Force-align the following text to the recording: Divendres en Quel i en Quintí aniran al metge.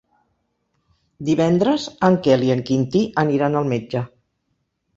Divendres 1.27 1.85
en 2.09 2.17
Quel 2.29 2.47
i 2.47 2.51
en 2.57 2.65
Quintí 2.73 3.05
aniran 3.27 3.61
al 3.61 3.73
metge. 3.77 4.05